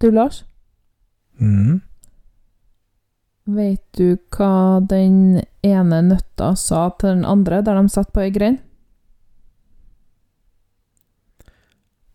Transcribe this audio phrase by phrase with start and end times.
[0.00, 0.44] Du, Lars,
[1.40, 1.80] Mm.
[3.46, 8.30] vet du hva den ene nøtta sa til den andre der de satt på ei
[8.30, 8.58] grein?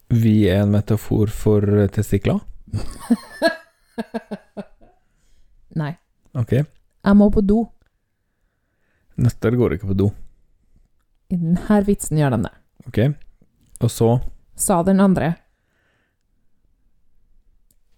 [0.09, 2.39] Vi er en metafor for eh, testikler?
[5.81, 5.91] Nei.
[6.37, 6.53] Ok.
[6.61, 7.65] Jeg må på do.
[9.17, 10.07] Nøtter går ikke på do.
[11.33, 12.53] I denne vitsen gjør de det.
[12.87, 12.99] Ok.
[13.83, 14.13] Og så
[14.57, 15.35] Sa den andre.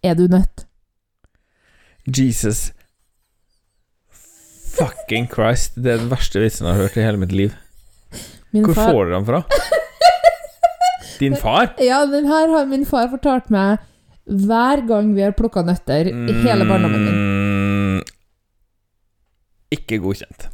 [0.03, 0.65] Er du nødt?
[2.17, 2.71] Jesus
[4.79, 5.75] fucking Christ.
[5.75, 7.51] Det er den verste vitsen jeg har hørt i hele mitt liv.
[8.53, 9.39] Min Hvor far- får du den fra?
[11.19, 11.73] Din far?
[11.83, 13.77] Ja, den her har min far fortalt meg
[14.29, 17.15] hver gang vi har plukka nøtter i hele barndommen min.
[17.19, 18.01] Mm,
[19.75, 20.47] Ikke godkjent.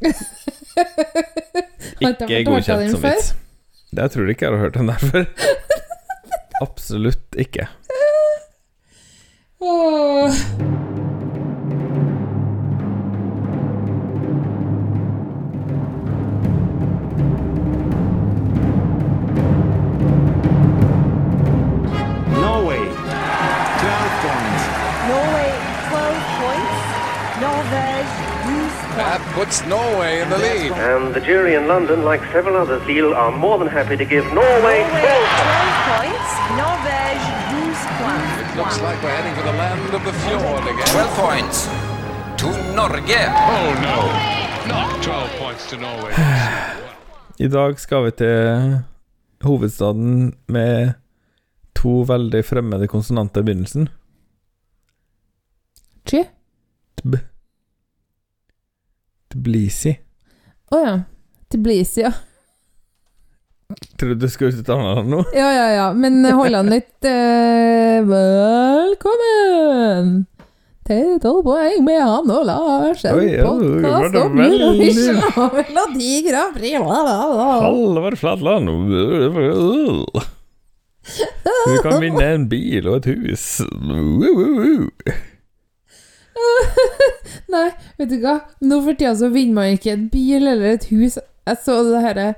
[2.00, 3.34] Ikke jeg godkjent som vits.
[3.92, 5.24] Det jeg tror ikke jeg har hørt den der før.
[6.66, 7.68] Absolutt ikke.
[9.58, 10.28] 12
[23.82, 24.10] That
[26.36, 26.76] points.
[27.40, 27.96] Norway
[28.46, 30.72] lose that puts Norway in the lead.
[30.72, 34.24] And the jury in London, like several others, Lille, are more than happy to give
[34.34, 35.28] Norway Norway 12
[35.88, 36.30] points.
[36.60, 37.26] Norvège 12 points.
[37.26, 37.35] It
[38.56, 40.88] looks like we're heading for the land of the fjord again.
[40.88, 41.68] 12 points
[42.40, 43.20] to Norge.
[43.52, 43.98] Oh no,
[44.72, 46.12] not 12 points to Norway.
[47.38, 48.78] I dag skal vi til
[49.44, 50.94] hovedstaden med
[51.76, 53.90] to veldig fremmede konsonanter i begynnelsen.
[56.08, 56.24] Chi?
[56.96, 57.20] Tb.
[59.34, 59.92] Tblisi.
[60.72, 60.96] Å ja.
[61.52, 62.14] Tblisi, ja.
[63.98, 65.20] Tror du du skal et annet nå?
[65.34, 65.86] Ja, ja, ja.
[65.92, 66.94] Men hold an litt.
[68.04, 69.06] Velkommen
[70.84, 73.04] til 12 poeng med han og Lars.
[73.08, 76.76] En podkast om Eurovision og Melodi Grand Prix.
[76.76, 78.68] Halvard Flatland.
[81.66, 83.44] Du kan vinne en bil og et hus.
[87.54, 88.36] Nei, vet du hva?
[88.60, 91.16] Nå for tida så vinner man ikke en bil eller et hus.
[91.48, 92.28] Jeg så det herre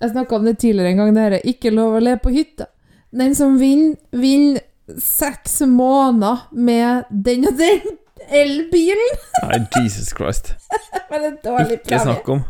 [0.00, 2.72] Jeg snakka om det tidligere en gang, det herre 'ikke lov å le på hytta'.
[3.10, 4.60] Den som vinner, vinner
[5.02, 9.18] seks måneder med den og den elbilen.
[9.44, 10.54] Nei, Jesus Christ.
[11.10, 12.44] Ikke snakk om.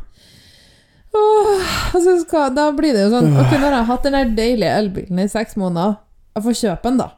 [1.18, 4.32] Åh, altså skal, da blir det jo sånn Ok, nå har jeg hatt den der
[4.36, 5.96] deilige elbilen i seks måneder.
[6.36, 7.08] Jeg får kjøpe den, da.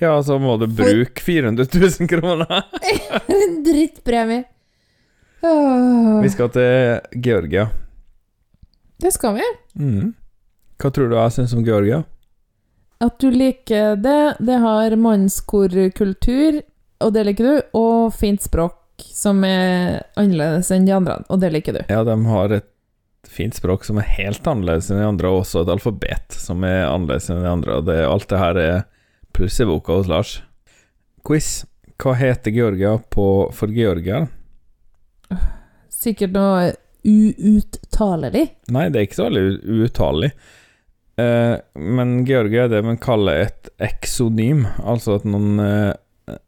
[0.00, 2.64] Ja, så må du bruke 400 000 kroner.
[3.36, 4.44] en drittpremie.
[5.44, 7.68] Åh, Vi skal til Georgia.
[9.04, 9.46] det skal vi.
[9.76, 10.14] Mm.
[10.80, 12.02] Hva tror du jeg syns om Georgia?
[13.04, 14.36] At du liker det.
[14.40, 16.62] Det har mannskorkultur,
[17.04, 17.56] og det liker du.
[17.76, 21.82] Og fint språk, som er annerledes enn de andre, og det liker du.
[21.90, 22.70] Ja, de har et
[23.28, 26.86] fint språk som er helt annerledes enn de andre, og også et alfabet som er
[26.86, 27.80] annerledes enn de andre.
[27.84, 28.82] Det, alt det her er
[29.34, 30.34] pluss i boka hos Lars.
[31.26, 31.64] Quiz.
[32.00, 34.24] Hva heter Georgia på for Georgia?
[35.92, 36.72] Sikkert noe
[37.04, 38.48] uuttalelig.
[38.74, 40.30] Nei, det er ikke så veldig uuttalelig.
[41.20, 46.38] Eh, men Georgia er det man kaller et eksonym, altså at noen eh,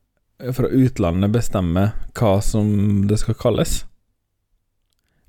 [0.57, 3.85] fra utlandet bestemmer hva som det skal kalles.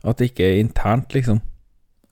[0.07, 1.41] At det ikke er internt, liksom.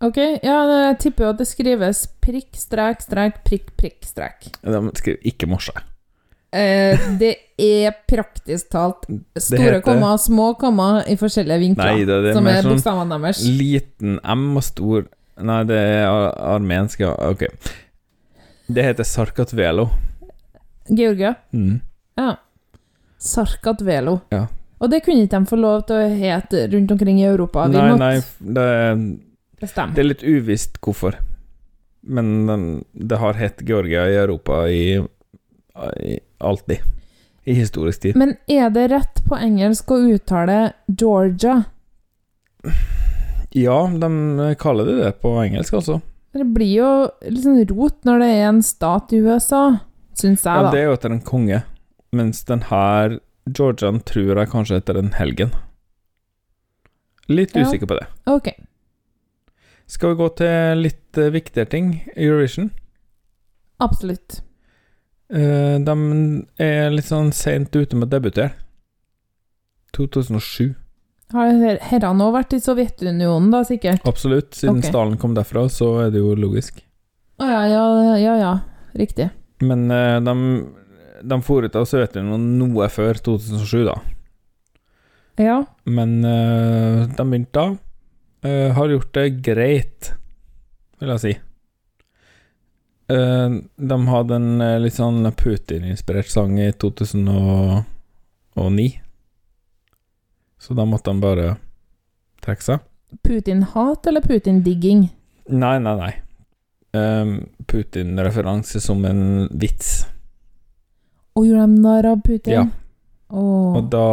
[0.04, 4.50] Ok, ja, jeg tipper jo at det skrives prikk, strek, strek, prikk, prikk, strek.
[4.62, 5.74] De skriver ikke morse.
[6.56, 11.96] Eh, det er praktisk talt store heter- komma, små komma i forskjellige vinkler.
[11.98, 13.42] Nei, det, det er som mer er sånn bokstavene deres.
[13.60, 15.08] liten M og stor
[15.44, 17.02] Nei, det er ar- armensk.
[17.02, 17.44] Ok.
[18.68, 19.90] Det heter Sarkatvelo.
[20.90, 21.34] Georgia.
[21.54, 21.82] Mm.
[22.18, 22.36] Ja.
[23.20, 24.20] Sarkatvelo.
[24.32, 24.46] Ja.
[24.80, 27.68] Og det kunne ikke de få lov til å hete rundt omkring i Europa.
[27.68, 29.06] Vi Nei, nei, det er.
[29.66, 31.16] Det er litt uvisst hvorfor.
[32.06, 35.00] Men det har hett Georgia i Europa i,
[36.06, 36.84] i alltid.
[37.46, 38.16] I historisk tid.
[38.20, 41.64] Men er det rett på engelsk å uttale Georgia?
[43.56, 44.10] Ja, de
[44.60, 46.02] kaller det det på engelsk, altså.
[46.36, 46.90] Det blir jo
[47.32, 49.62] litt sånn rot når det er en stat i USA,
[50.20, 50.66] syns jeg, da.
[50.68, 51.62] Ja, det er jo etter en konge.
[52.16, 55.54] Mens den her Georgian tror jeg kanskje etter en helgen.
[57.32, 57.64] Litt Ja.
[57.64, 58.08] usikker på det.
[58.28, 58.52] Ok.
[59.88, 61.88] Skal vi gå til litt eh, viktigere ting?
[62.18, 62.72] Eurovision.
[63.80, 64.42] Absolutt.
[65.32, 65.96] Eh, de
[66.60, 68.52] er litt sånn seint ute med å debutere.
[69.96, 70.76] 2007.
[71.34, 71.52] Har
[71.90, 74.06] herrene òg vært i Sovjetunionen, da, sikkert?
[74.08, 74.54] Absolutt.
[74.58, 74.92] Siden okay.
[74.92, 76.84] Stalin kom derfra, så er det jo logisk.
[77.42, 77.86] Å ja, ja,
[78.22, 78.52] ja, ja.
[78.96, 79.32] Riktig.
[79.66, 80.36] Men uh, de
[81.26, 83.96] De for ut av Sovjetunionen noe før 2007, da.
[85.42, 85.58] Ja.
[85.90, 87.68] Men uh, de begynte da.
[88.46, 90.14] Uh, har gjort det greit,
[91.02, 91.36] vil jeg si.
[93.08, 97.86] Eh, de hadde en eh, litt sånn Putin-inspirert sang i 2009.
[100.66, 101.56] Så da måtte han bare
[102.42, 102.86] trekke seg.
[103.22, 105.04] Putin-hat eller Putin-digging?
[105.54, 106.14] Nei, nei, nei.
[106.96, 107.36] Um,
[107.70, 110.08] Putin-referanse som en vits.
[111.38, 112.56] Og gjorde de narr av Putin?
[112.56, 112.66] Ja.
[113.30, 113.78] Oh.
[113.78, 114.08] Og da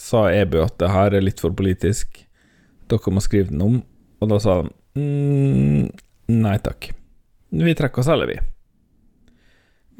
[0.00, 2.22] sa EBU at det her er litt for politisk.
[2.88, 3.76] Dere må skrive den om.
[4.24, 5.84] Og da sa de mm,
[6.40, 6.88] nei takk.
[7.52, 8.40] Vi trekker oss heller, vi.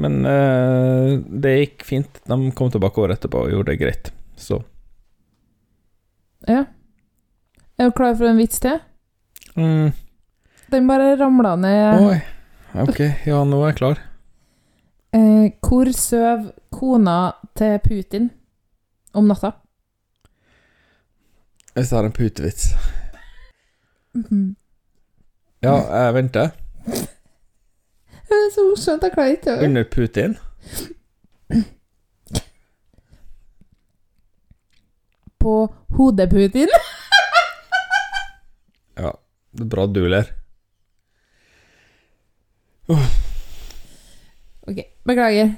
[0.01, 2.25] Men uh, det gikk fint.
[2.25, 4.15] De kom tilbake året etterpå og gjorde det greit.
[4.41, 4.63] Så
[6.51, 6.65] Ja.
[7.79, 8.79] Er du klar for en vits til?
[9.57, 9.93] mm,
[10.71, 12.01] Den bare ramla ned.
[12.07, 12.19] Oi.
[12.85, 13.99] Ok, ja, nå er jeg klar.
[15.13, 18.29] Eh, hvor søv kona til Putin
[19.15, 19.51] om natta?
[21.75, 22.69] Hvis jeg har en putevits.
[24.15, 24.57] Mhm.
[25.63, 25.75] Ja,
[26.05, 26.51] jeg venter.
[28.31, 30.37] Det er så morsomt, jeg klarer ikke å Under Putin.
[35.41, 35.55] På
[35.97, 36.69] hodet Putin.
[39.01, 39.15] Ja,
[39.57, 40.29] det er bra du ler.
[44.69, 45.55] Ok, beklager.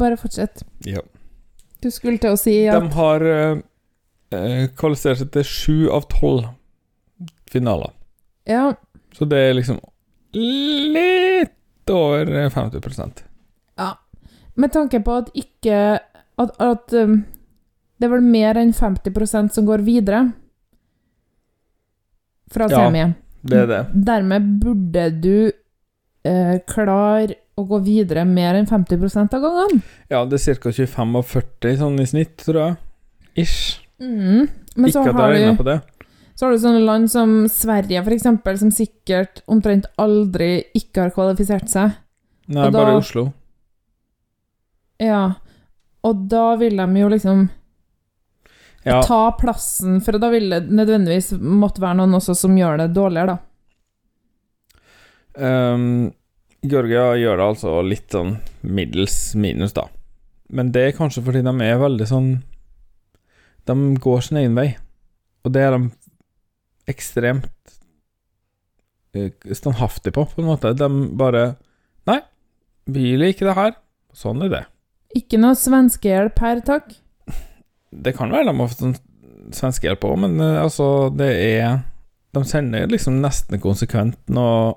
[0.00, 0.64] Bare fortsett.
[0.84, 1.00] Ja.
[1.82, 3.58] Du skulle til å si at De har eh,
[4.34, 6.48] eh, kvalifisert seg til sju av tolv
[7.52, 7.92] finaler.
[8.48, 8.72] Ja,
[9.14, 9.78] Så det er liksom
[10.36, 13.22] litt over 50
[13.78, 13.92] Ja.
[14.54, 16.00] med tanke på at ikke
[16.38, 17.24] At, at um,
[17.98, 20.32] det er vel mer enn 50% som går videre
[22.50, 22.76] fra Ja.
[22.86, 23.14] semi.
[23.46, 23.80] Det er det.
[24.04, 25.52] Dermed burde du
[26.24, 29.82] eh, klare å gå videre mer enn 50 av gangene.
[30.10, 30.70] Ja, det er ca.
[30.72, 32.76] 25 av 40 sånn i snitt, tror jeg.
[33.36, 33.80] Ish.
[34.00, 34.48] Mm.
[34.76, 35.80] Men så Ikke at jeg har, regner på det.
[36.34, 41.68] så har du sånne land som Sverige, eksempel, som sikkert omtrent aldri ikke har kvalifisert
[41.70, 41.94] seg.
[42.48, 43.32] Nei, da- bare Oslo.
[45.00, 45.34] Ja.
[46.04, 47.48] Og da vil de jo liksom
[48.86, 52.92] Ja, ta plassen, for da vil det nødvendigvis måtte være noen også som gjør det
[52.94, 53.42] dårligere, da.
[55.36, 56.12] Um,
[56.62, 59.88] Georgia gjør det altså litt sånn middels minus, da.
[60.54, 62.28] Men det er kanskje fordi de er veldig sånn
[63.66, 64.68] De går sin egen vei.
[65.42, 65.88] Og det er de
[66.86, 67.50] ekstremt
[69.16, 70.72] standhaftig standhaftige på, på en måte.
[70.76, 71.56] De bare
[72.06, 72.20] Nei,
[72.86, 73.72] vi liker det her.
[74.14, 74.62] Sånn er det.
[75.18, 76.92] Ikke noe svenskehjelp her, takk.
[77.90, 78.96] Det kan være de har fått sånn
[79.54, 81.84] svenskehjelp òg, men uh, altså, det er
[82.34, 84.74] De sender liksom nesten konsekvent noe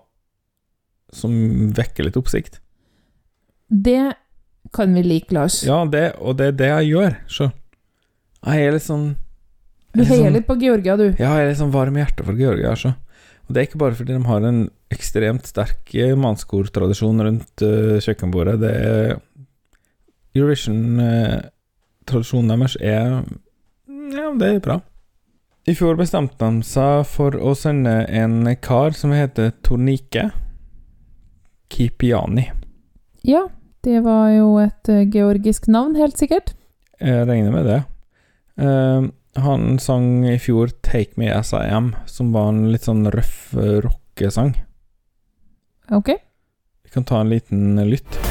[1.12, 1.34] som
[1.74, 2.60] vekker litt oppsikt.
[3.68, 4.14] Det
[4.72, 5.64] kan vi like, Lars.
[5.66, 7.50] Ja, det, og det er det jeg gjør, så
[8.46, 9.08] Jeg er litt sånn
[9.90, 11.08] du er heier sånn- litt på Georgia, du.
[11.18, 12.94] Ja, jeg er litt sånn varm i hjertet for Georgia, Så.
[13.50, 14.60] Og det er ikke bare fordi de har en
[14.94, 18.60] ekstremt sterk eh, mannskortradisjon rundt uh, kjøkkenbordet.
[18.62, 19.16] Det er
[22.10, 23.24] Eurovision-tradisjonen deres er
[24.10, 24.80] Ja, det er bra.
[25.68, 30.32] I fjor bestemte de seg for å sende en kar som heter Tornike
[31.70, 32.50] Kipiani.
[33.22, 33.48] Ja,
[33.86, 36.56] det var jo et eh, georgisk navn, helt sikkert.
[37.00, 37.84] Jeg regner med det.
[38.60, 43.06] Uh, han sang i fjor 'Take Me As I Am', som var en litt sånn
[43.14, 44.56] røff eh, rockesang.
[45.92, 46.16] Ok.
[46.84, 48.29] Vi kan ta en liten lytt.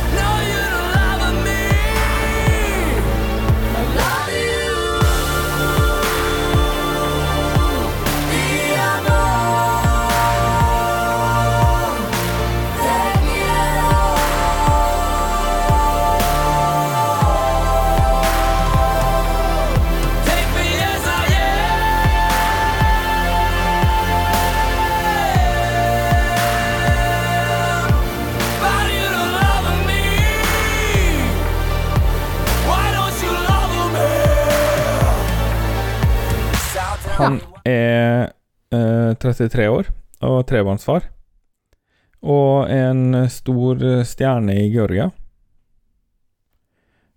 [37.18, 38.32] Han er
[38.75, 39.90] eh, 33 år
[40.26, 41.06] og trebarnsfar.
[42.22, 45.10] Og en stor stjerne i Georgia.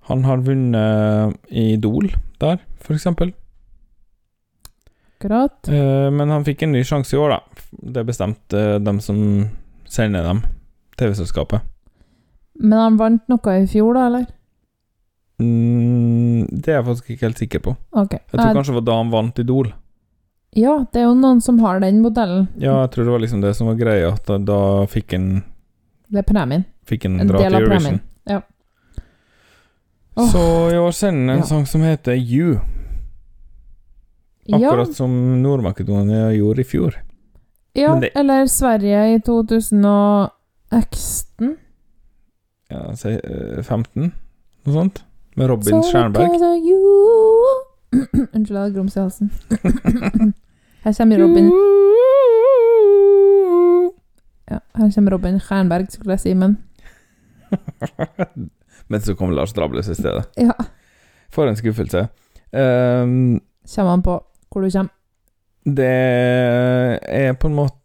[0.09, 3.33] Han har vunnet Idol der, for eksempel.
[5.21, 5.67] Akkurat.
[5.69, 7.65] Eh, men han fikk en ny sjanse i år, da.
[7.97, 9.19] Det bestemte dem som
[9.85, 10.41] sender dem,
[10.97, 11.61] TV-selskapet.
[12.61, 14.25] Men han vant noe i fjor, da, eller?
[15.41, 17.75] Mm, det er jeg faktisk ikke helt sikker på.
[17.91, 18.21] Okay.
[18.31, 19.71] Jeg tror kanskje det var da han vant Idol.
[20.55, 22.47] Ja, det er jo noen som har den modellen.
[22.59, 24.57] Ja, jeg tror det var liksom det som var greia, at da, da
[24.91, 25.43] fikk en
[26.11, 26.65] Det er premien.
[26.85, 27.99] Fikk en, En dra til Eurovision.
[28.27, 28.41] Ja.
[30.19, 30.27] Oh.
[30.27, 30.41] Så
[30.73, 31.45] i år sender en Ja.
[31.47, 32.59] sang som heter You.
[34.45, 36.95] Ja, Akkurat som Nord-Makedonia gjorde i fjor.
[37.75, 41.57] ja det- eller Sverige i 2016.
[42.69, 44.11] Ja, si eh, 15,
[44.65, 45.03] noe sånt.
[45.35, 46.29] Med Robin Stjernberg.
[48.33, 49.31] Unnskyld, jeg hadde grums i halsen.
[50.83, 51.45] Her kommer Robin
[54.51, 56.57] ja, Her kommer Robin Stjernberg, skulle jeg si, men
[58.91, 60.25] Men så kom Lars Drables i stedet.
[60.37, 60.53] ja.
[61.31, 62.07] For en skuffelse.
[62.51, 63.39] Um,
[63.75, 64.17] Kommer han på
[64.51, 64.91] hvor du kommer?
[65.63, 65.87] det
[67.07, 67.77] er på en måte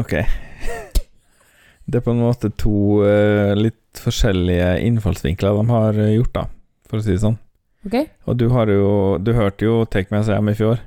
[0.00, 0.14] Ok.
[1.86, 6.42] Det er på en måte to uh, litt forskjellige innfallsvinkler de har eh, gjort, da,
[6.90, 7.38] for å si det sånn.
[7.86, 8.06] Okay.
[8.26, 10.82] Og du har jo Du hørte jo Take Me As I Am i fjor.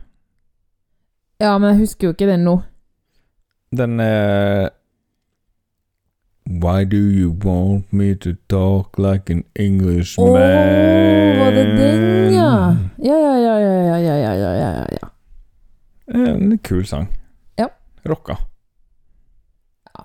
[1.41, 2.60] Ja, men jeg husker jo ikke den nå.
[3.74, 4.69] Den er
[6.51, 10.27] Why do you want me to talk like an Englishman?
[10.27, 10.33] Å,
[11.39, 12.50] var det den, ja?
[13.00, 15.12] Ja, ja, ja, ja, ja, ja, ja, ja, ja, ja.
[16.12, 17.07] En kul sang.
[17.62, 17.69] Ja.
[18.03, 18.36] Rocka.
[19.93, 20.03] Ja.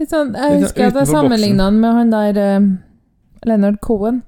[0.00, 2.70] Litt sånn, jeg Litt sånn husker at jeg sammenligna den med han der eh,
[3.50, 4.22] Leonard Cohen.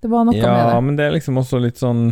[0.00, 0.74] Det var noe Ja, med det.
[0.74, 2.08] Ja, men det er liksom også litt sånn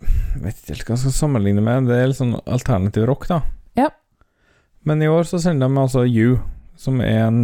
[0.00, 1.88] vet ikke helt hva jeg skal sammenligne med.
[1.90, 3.40] Det er litt sånn alternativ rock, da.
[3.78, 3.90] Ja.
[4.86, 6.38] Men i år så sender de altså You,
[6.78, 7.40] som er en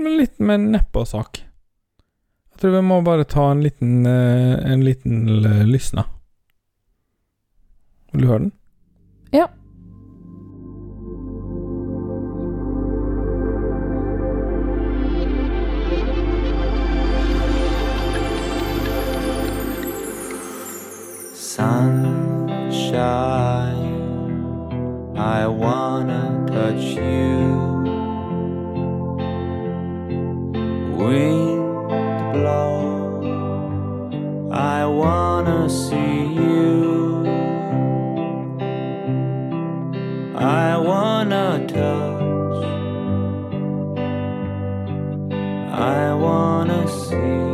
[0.00, 1.42] litt mer nedpå-sak.
[2.50, 5.22] Jeg tror vi må bare ta en liten eh, En liten
[5.70, 6.04] lysne.
[8.12, 8.52] Vil du høre den?
[9.32, 9.46] Ja.
[21.60, 22.96] Sunshine,
[25.14, 27.36] I wanna touch you.
[30.96, 31.60] Wind
[32.32, 32.78] blow,
[34.50, 37.26] I wanna see you.
[40.36, 42.64] I wanna touch.
[45.74, 47.49] I wanna see.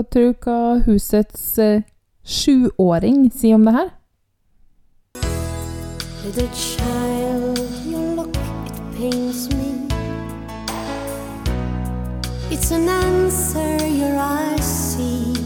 [0.00, 1.82] Skal du hva husets eh,
[2.24, 3.88] sjuåring sier om det her.
[6.24, 9.90] Little child, your look, it pains me.
[12.48, 15.44] It's an answer your eyes seek.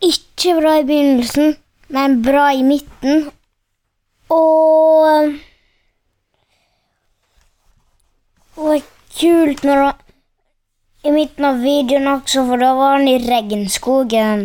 [0.00, 1.56] ikke bra i begynnelsen,
[1.88, 3.30] men bra i midten.
[4.28, 5.40] Og
[8.60, 8.82] Og
[9.16, 10.09] kult når han
[11.00, 14.42] I midten av videoen også, for da var han i regnskogen.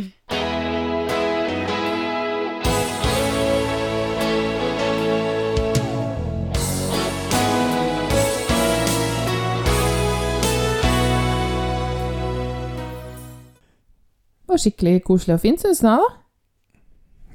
[14.48, 15.92] Var skikkelig koselig og fint, syns jeg.
[15.92, 16.08] da.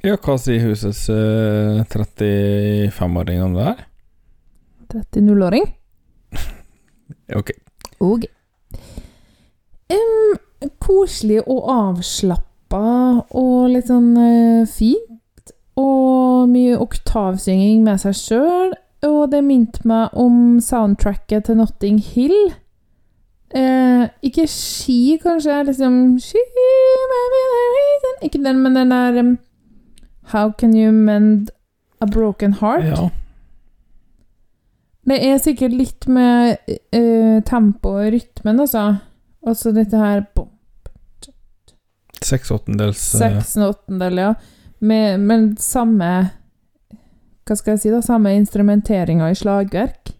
[0.01, 3.87] Ja, hva sier husets uh, 35-åring om det her?
[4.97, 5.69] 30-0-åring.
[7.37, 7.53] Ok.
[8.03, 8.25] Og
[9.91, 12.85] Em, Koselig og avslappa
[13.33, 15.55] og litt sånn uh, fint.
[15.81, 18.75] Og mye oktavsynging med seg sjøl.
[19.09, 22.51] Og det minte meg om soundtracket til Notting Hill.
[23.51, 25.63] Eh, ikke ski, kanskje.
[25.67, 26.39] Liksom She
[28.23, 29.39] Ikke den, men den der um,
[30.23, 31.51] How can you mend
[32.01, 32.85] a broken heart?
[32.85, 33.09] Ja.
[35.09, 36.57] Det er sikkert litt med
[36.95, 38.95] uh, tempo og rytmen, altså.
[39.47, 40.51] Altså dette her bom,
[42.21, 44.35] Seks åttendels eh, Seks åttendel, ja.
[44.79, 46.11] Med, med samme
[47.49, 48.03] Hva skal jeg si, da?
[48.05, 50.13] Samme instrumenteringa i slagverk.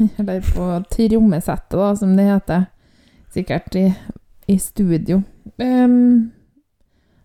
[0.18, 2.66] Eller på trommesettet, da, som det heter.
[3.32, 3.86] Sikkert i,
[4.50, 5.22] i studio.
[5.56, 6.32] Um,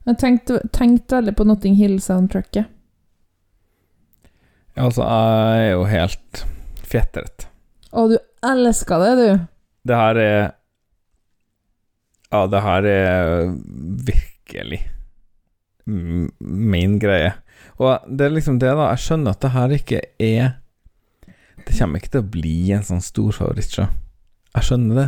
[0.05, 2.69] jeg tenkte, tenkte veldig på Notting Hill-soundtracket.
[4.75, 6.45] Altså, jeg er jo helt
[6.85, 7.47] fjetret.
[7.91, 9.54] Og du elsker det, du!
[9.85, 10.37] Det her er
[12.33, 13.55] Ja, det her er
[14.09, 14.81] virkelig
[15.85, 17.33] min greie.
[17.77, 18.89] Og det er liksom det, da.
[18.93, 20.55] Jeg skjønner at det her ikke er
[21.65, 23.87] Det kommer ikke til å bli en sånn stor favorittshow.
[24.55, 25.05] Jeg skjønner det.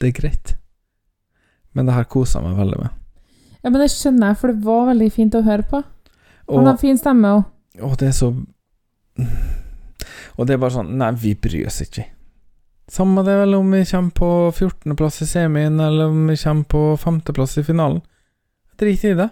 [0.00, 0.54] Det er greit.
[1.72, 2.98] Men det her koser jeg meg veldig med.
[3.62, 5.80] Ja, men det skjønner jeg, for det var veldig fint å høre på.
[6.52, 7.44] Han har fin stemme òg.
[7.80, 8.28] og det er så
[10.36, 12.04] Og det er bare sånn Nei, vi bryr oss ikke.
[12.92, 16.96] Samme det vel om vi kommer på 14.-plass i semien, eller om vi kommer på
[17.00, 18.02] 5.-plass i finalen.
[18.76, 19.28] Drit i det.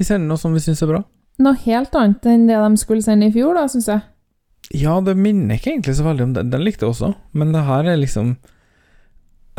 [0.00, 1.02] Vi sender noe som vi syns er bra.
[1.44, 4.00] Noe helt annet enn det de skulle sende i fjor, da, syns jeg.
[4.80, 6.50] Ja, det minner ikke egentlig så veldig om det.
[6.54, 8.28] Den likte jeg også, men det her er liksom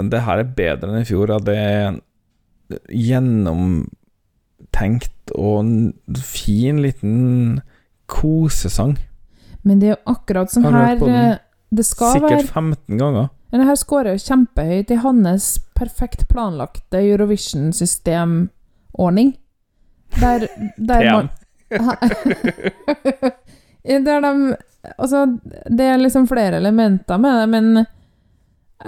[0.01, 1.29] Det her er bedre enn i fjor.
[1.29, 1.37] Ja.
[1.37, 2.01] Det er
[2.89, 7.61] gjennomtenkt og en fin liten
[8.09, 8.97] kosesang.
[9.61, 11.37] Men det er jo akkurat som her eh,
[11.77, 13.29] Sikkert 15 ganger.
[13.53, 15.45] Denne her scorer jo kjempehøyt i hans
[15.77, 19.29] perfekt planlagte Eurovision-systemordning.
[20.17, 21.29] Der, der man
[24.05, 24.55] Der de
[24.99, 25.37] Altså,
[25.69, 27.85] det er liksom flere elementer med det, men jeg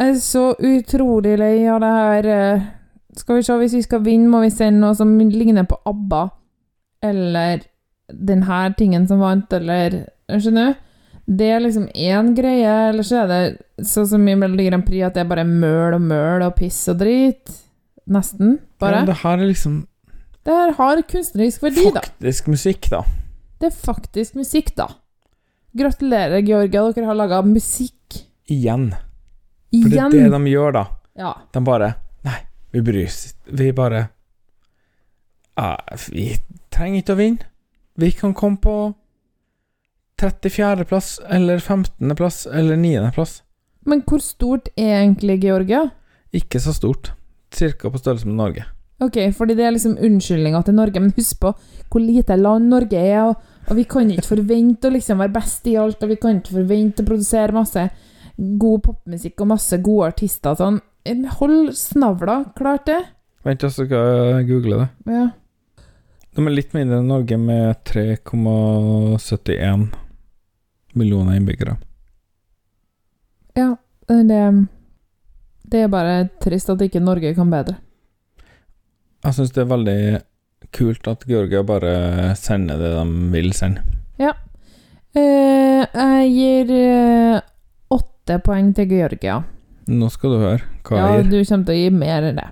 [0.10, 2.62] er så utrolig lei av det her eh,
[3.16, 6.30] Skal vi se, hvis vi skal vinne, må vi sende noe som ligner på ABBA,
[7.08, 7.60] eller
[8.12, 10.78] den her tingen som vant, eller Skjønner du?
[11.26, 15.08] Det er liksom én greie, eller så er det sånn som i Melodi Grand Prix,
[15.08, 17.50] at det er bare møl og møl og piss og drit.
[18.06, 19.02] Nesten, bare.
[19.02, 19.80] Ja, det her er liksom
[20.46, 22.04] Det her har kunstnerisk verdi, da.
[22.06, 23.02] faktisk musikk, da.
[23.58, 24.92] Det er faktisk musikk, da.
[25.76, 28.22] Gratulerer, Georgia, dere har laga musikk.
[28.46, 28.92] Igjen.
[29.74, 30.84] For det er det de gjør, da.
[31.18, 31.32] Ja.
[31.52, 31.96] De bare
[32.28, 32.38] Nei,
[32.76, 33.34] vi bryr oss.
[33.46, 34.10] Vi bare
[35.56, 35.78] ja,
[36.12, 36.30] Vi
[36.74, 37.50] trenger ikke å vinne.
[37.96, 38.76] Vi kan komme på
[40.22, 43.42] 34.-plass, eller 15.-plass, eller 9.-plass.
[43.86, 45.90] Men hvor stort er egentlig Georgia?
[46.34, 47.12] Ikke så stort.
[47.54, 48.66] Cirka på størrelse med Norge.
[49.04, 51.52] Ok, fordi det er liksom unnskyldninga til Norge, men husk på
[51.92, 53.36] hvor lite land Norge er, og,
[53.68, 56.56] og vi kan ikke forvente å liksom være best i alt, og vi kan ikke
[56.62, 57.84] forvente å produsere masse
[58.36, 60.80] god popmusikk og masse gode artister sånn.
[61.06, 63.02] Eh, Hold snavla, klart det.
[63.46, 64.90] Vent, jeg skal google det.
[65.12, 65.26] Ja.
[66.36, 69.86] De er litt mindre enn Norge, med 3,71
[70.96, 71.78] millioner innbyggere.
[73.56, 73.72] ja
[74.08, 74.42] det,
[75.72, 77.78] det er bare trist at ikke Norge kan bedre.
[79.26, 80.00] Jeg syns det er veldig
[80.76, 83.82] kult at Georgia bare sender det de vil sende.
[84.22, 84.34] Ja.
[85.16, 87.40] Eh, jeg gir eh,
[87.96, 89.40] åtte poeng til Georgia.
[89.88, 91.32] Nå skal du høre hva Ja, jeg gir.
[91.32, 92.48] du kommer til å gi mer enn det.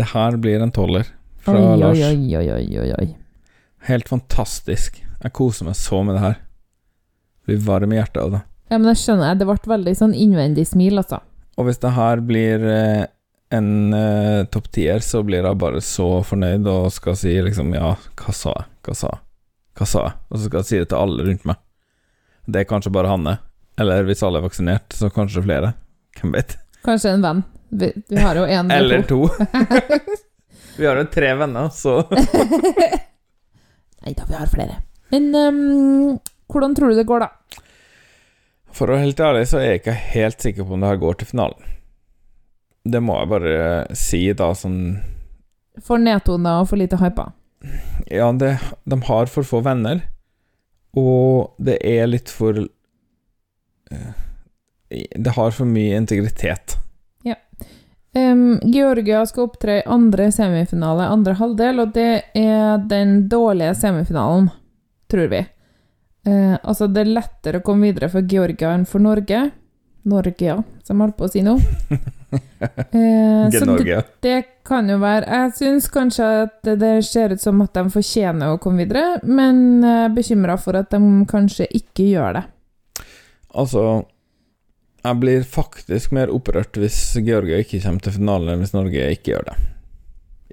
[0.00, 1.10] Det her blir en tolver
[1.44, 1.98] fra oi, Lars.
[1.98, 3.08] oi, oi, oi, oi, oi.
[3.88, 5.02] Helt fantastisk.
[5.22, 6.36] Jeg koser meg så med det her.
[7.46, 8.42] Blir varm i hjertet av det.
[8.72, 11.20] Ja, men jeg skjønner, det ble veldig sånn innvendig smil, altså.
[11.60, 13.02] Og hvis det her blir eh,
[13.52, 17.92] en eh, topp tier, så blir jeg bare så fornøyd og skal si liksom ja,
[18.22, 19.22] hva sa jeg, hva sa jeg,
[19.78, 20.16] hva sa jeg?
[20.30, 21.60] Og så skal jeg si det til alle rundt meg.
[22.48, 23.36] Det er kanskje bare Hanne.
[23.80, 25.72] Eller hvis alle er vaksinert, så kanskje flere.
[26.18, 26.56] Hvem vet?
[26.84, 27.44] Kanskje en venn.
[27.72, 29.24] Vi, vi har jo en Eller to.
[30.76, 31.98] Vi har jo tre venner, så
[34.02, 34.78] Nei da, vi har flere.
[35.12, 36.14] Men ehm,
[36.52, 37.60] hvordan tror du det går, da?
[38.72, 41.00] For å være helt ærlig så er jeg ikke helt sikker på om det her
[41.02, 41.70] går til finalen.
[42.82, 43.56] Det må jeg bare
[43.94, 44.80] si, da, sånn
[45.86, 47.28] For nedtona og for lite hypa?
[48.10, 48.56] Ja, det,
[48.90, 50.02] de har for få venner,
[50.98, 54.08] og det er litt for eh,
[54.90, 56.76] Det har for mye integritet.
[58.14, 64.50] Ehm, Georgia skal opptre i andre semifinale, andre halvdel, og det er den dårlige semifinalen,
[65.10, 65.40] tror vi.
[66.26, 69.42] Eh, altså, det er lettere å komme videre for Georgia enn for Norge.
[70.08, 71.58] Norge, ja, som jeg holdt på å si nå.
[72.32, 77.58] Eh, så det, det kan jo være Jeg syns kanskje at det, ser ut som
[77.60, 82.38] at de fortjener å komme videre, men er bekymra for at de kanskje ikke gjør
[82.38, 82.42] det.
[83.52, 83.84] Altså
[85.02, 89.34] Jeg blir faktisk mer opprørt hvis Georgia ikke kommer til finalen, enn hvis Norge ikke
[89.34, 89.58] gjør det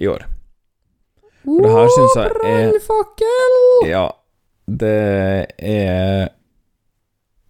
[0.03, 0.27] i år.
[1.45, 3.87] For det her synes jeg er-!
[3.87, 4.05] Ja,
[4.77, 6.29] det er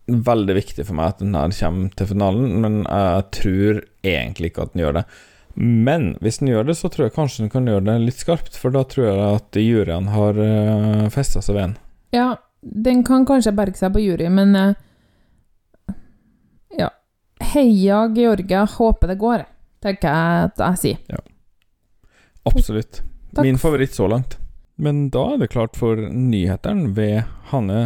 [0.09, 4.65] veldig viktig for meg at den her kommer til finalen, men jeg tror egentlig ikke
[4.65, 5.05] at den gjør det.
[5.59, 8.57] Men hvis den gjør det, så tror jeg kanskje den kan gjøre det litt skarpt,
[8.57, 11.75] for da tror jeg at juryen har uh, festa seg ved den.
[12.15, 12.29] Ja,
[12.61, 14.73] den kan kanskje berge seg på jury, men eh,
[16.79, 16.89] Ja.
[17.53, 19.45] Heia Georgia, håper det går,
[19.83, 21.23] tenker jeg at jeg sier.
[22.49, 23.01] Absolutt.
[23.33, 23.43] Takk.
[23.45, 24.39] Min favoritt så langt.
[24.79, 27.79] Men da er det klart for nyhetene ved Hanne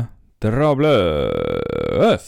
[0.45, 2.27] Drabløs.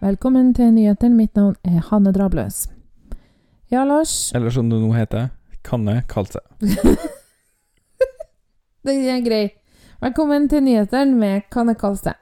[0.00, 1.18] Velkommen til nyhetene.
[1.18, 2.62] Mitt navn er Hanne Drabløs.
[3.68, 4.32] Ja, Lars.
[4.32, 5.28] Eller som det nå heter,
[5.68, 6.40] Kanne Kalse.
[8.88, 9.50] Det er grei.
[10.00, 12.16] Velkommen til nyhetene med Kanne Kalse.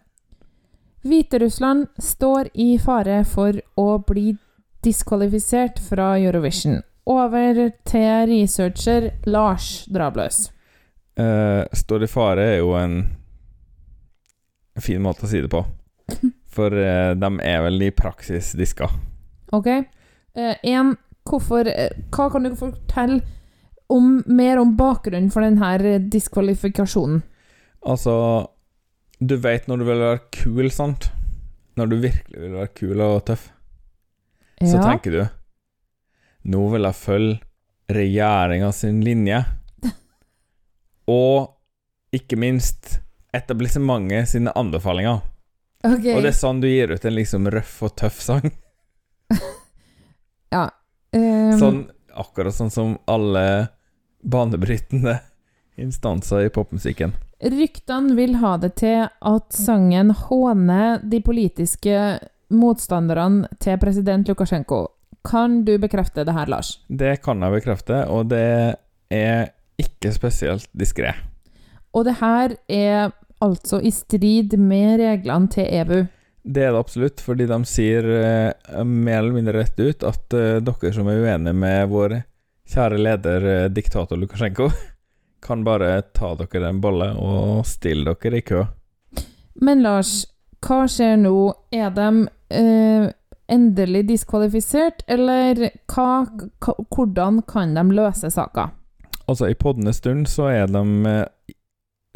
[1.07, 4.35] Hviterussland står i fare for å bli
[4.85, 6.81] diskvalifisert fra Eurovision.
[7.07, 10.49] Over til researcher Lars Drabløs.
[11.17, 12.99] Uh, står i fare er jo en
[14.83, 15.63] fin måte å si det på.
[16.57, 18.91] For uh, de er vel i praksis diska.
[19.55, 19.71] Ok?
[20.37, 20.91] Én,
[21.25, 23.23] hvorfor eh, Hva kan du fortelle
[23.89, 27.23] om, mer om bakgrunnen for denne diskvalifikasjonen?
[27.87, 28.17] Altså
[29.19, 31.09] Du vet når du vil være kul, sant?
[31.77, 33.49] Når du virkelig vil være kul og tøff,
[34.61, 35.23] så tenker du
[36.53, 37.41] Nå vil jeg følge
[37.93, 39.41] regjeringa sin linje.
[41.11, 41.57] Og
[42.15, 43.01] ikke minst
[43.35, 45.25] etablissementet sine anbefalinger.
[45.83, 46.15] Okay.
[46.15, 48.49] Og det er sånn du gir ut en liksom røff og tøff sang.
[50.55, 50.69] Ja.
[51.11, 51.57] Um...
[51.59, 51.79] Sånn
[52.15, 53.67] akkurat sånn som alle
[54.23, 55.17] banebrytende
[55.83, 57.17] instanser i popmusikken.
[57.45, 61.99] Ryktene vil ha det til at sangen håner de politiske
[62.49, 64.87] motstanderne til president Lukasjenko.
[65.27, 66.79] Kan du bekrefte det her, Lars?
[66.89, 68.77] Det kan jeg bekrefte, og det
[69.13, 71.13] er ikke spesielt diskré.
[71.93, 73.13] Og det her er
[73.45, 76.07] altså i strid med reglene til EBU.
[76.47, 80.61] Det er det absolutt, fordi de sier eh, mer eller mindre rett ut at eh,
[80.63, 82.21] dere som er uenige med vår
[82.71, 84.71] kjære leder, eh, diktator Lukasjenko,
[85.47, 88.65] kan bare ta dere en bolle og stille dere i kø.
[89.63, 90.25] Men Lars,
[90.67, 91.37] hva skjer nå?
[91.75, 92.09] Er de
[92.51, 93.07] eh,
[93.53, 96.27] endelig diskvalifisert, eller hva,
[96.91, 98.71] hvordan kan de løse saka?
[99.27, 101.55] Altså, i poddende stund så er de eh,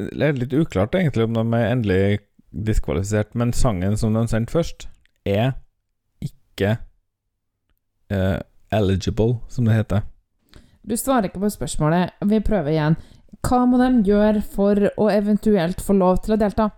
[0.01, 4.53] Det er litt uklart egentlig om de er endelig diskvalifisert, men sangen som de sendte
[4.53, 4.89] først,
[5.29, 5.53] er
[6.25, 6.79] ikke
[8.11, 8.39] eh,
[8.73, 10.07] eligible, som det heter.
[10.83, 12.17] Du svarer ikke på spørsmålet.
[12.27, 12.97] Vi prøver igjen.
[13.47, 16.71] Hva må de gjøre for å eventuelt få lov til å delta?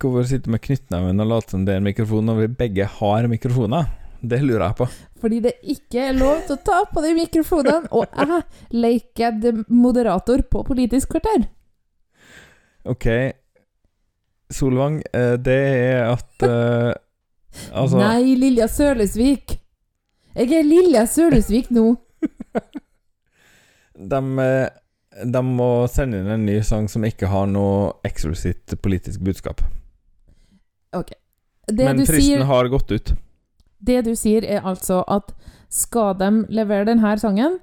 [0.00, 3.28] Hvorfor sitte med knyttneven og late som det er en mikrofon når vi begge har
[3.30, 3.90] mikrofoner?
[4.20, 4.86] Det lurer jeg på.
[5.20, 8.40] Fordi det ikke er lov til å ta på de mikrofonene, og jeg
[8.76, 11.46] leker moderator på Politisk kvarter.
[12.88, 13.06] Ok,
[14.50, 16.92] Solvang, eh, det er at uh,
[17.76, 19.56] Altså Nei, Lilja Sørlesvik.
[20.34, 21.92] Jeg er Lilja Sørlesvik nå.
[24.12, 24.68] de, eh,
[25.10, 29.62] de må sende inn en ny sang som ikke har noe eksplisitt politisk budskap.
[30.94, 31.12] Ok.
[31.66, 33.12] Det Men fristen sier, har gått ut.
[33.78, 35.34] det du sier, er altså at
[35.70, 37.58] skal de levere denne sangen,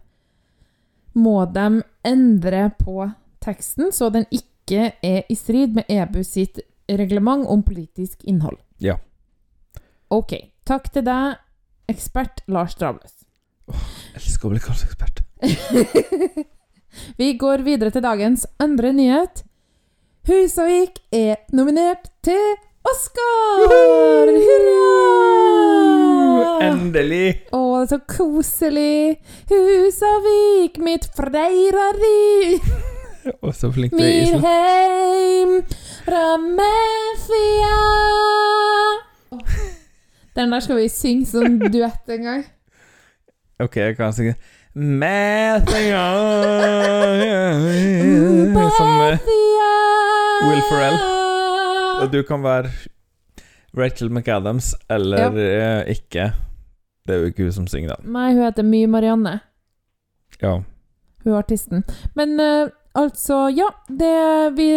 [1.14, 3.10] må de endre på
[3.44, 8.60] teksten så den ikke er i strid med EBU sitt reglement om politisk innhold.
[8.80, 8.98] Ja.
[10.12, 10.36] Ok.
[10.68, 11.40] Takk til deg,
[11.88, 13.24] ekspert Lars Drabløs.
[13.68, 15.24] Jeg elsker å bli kalt ekspert.
[17.18, 19.44] Vi går videre til dagens andre nyhet.
[20.28, 23.68] Husavik er nominert til Oscar!
[23.68, 24.88] Hurra!
[26.68, 27.28] Endelig.
[27.56, 29.18] Å, det er så koselig.
[29.52, 32.60] Husavik, mitt freirari.
[33.42, 34.44] Og så flink du er i Island.
[34.44, 35.52] Mirheim,
[36.08, 37.80] Ramefia.
[40.38, 42.46] Den der skal vi synge som duett en gang.
[43.64, 44.36] OK, jeg kan synge.
[44.78, 46.04] Mathia
[48.78, 49.18] Som uh,
[50.46, 50.98] Will Ferrell.
[52.04, 52.70] Og du kan være
[53.74, 56.28] Rachel McAdams eller eh, ikke.
[57.08, 58.06] Det er jo ikke hun som synger, da.
[58.06, 59.40] Nei, hun heter My Marianne.
[60.44, 60.60] Ja.
[61.24, 61.82] Hun er artisten.
[62.14, 63.72] Men uh, altså, ja.
[63.90, 64.14] Det,
[64.60, 64.70] vi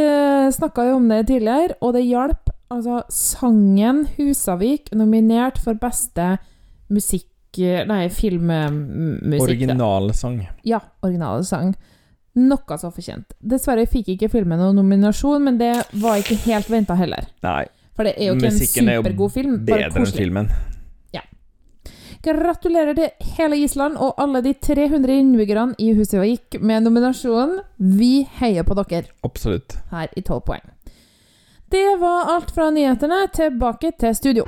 [0.57, 2.49] snakka jo om det tidligere, og det hjalp.
[2.73, 6.39] Altså, sangen 'Husavik' nominert for beste
[6.89, 7.30] musikk...
[7.59, 9.43] Nei, filmmusikk.
[9.43, 10.41] Originalsang.
[10.65, 11.75] Ja, originalsang.
[12.41, 13.35] Noe så fortjent.
[13.43, 17.27] Dessverre fikk ikke filmen noen nominasjon, men det var ikke helt venta heller.
[17.43, 17.65] Nei.
[17.99, 19.65] For det er jo ikke Musikken en supergod film supergod film.
[19.67, 20.51] Bare Bedre enn filmen.
[20.53, 20.69] filmen.
[22.21, 23.09] Gratulerer til
[23.39, 27.63] hele Island og alle de 300 innbyggerne i Husøyvik med nominasjonen.
[27.79, 29.79] Vi heier på dere Absolutt.
[29.91, 30.69] her i 12 poeng.
[31.73, 33.27] Det var alt fra nyhetene.
[33.33, 34.45] Tilbake til studio.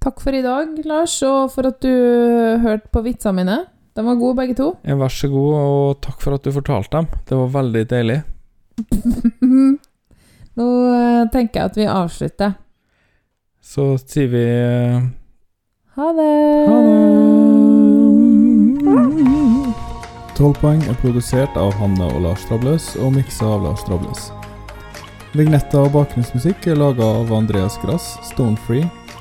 [0.00, 1.92] Takk for i dag, Lars, og for at du
[2.62, 3.56] hørte på vitsene mine.
[3.92, 4.70] De var gode, begge to.
[4.86, 7.08] Ja, vær så god, og takk for at du fortalte dem.
[7.28, 8.16] Det var veldig deilig.
[10.60, 12.54] Nå eh, tenker jeg at vi avslutter.
[13.60, 15.04] Så sier vi eh,
[16.00, 16.32] Ha det!
[16.70, 17.00] ha det.
[20.40, 24.30] 12 poeng er produsert av Hanne og Lars Trabløs og miksa av Lars Trabløs.
[25.36, 28.88] Vignetter og bakgrunnsmusikk er laga av Andreas Grass, Stonefree,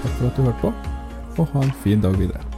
[0.00, 0.72] Takk for at du hørte på,
[1.38, 2.49] og ha en fin dag videre.